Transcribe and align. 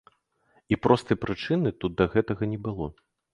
І 0.71 0.77
простай 0.85 1.19
прычыны 1.25 1.73
тут 1.85 1.91
да 2.01 2.09
гэтага 2.15 2.43
не 2.55 2.59
было. 2.65 2.91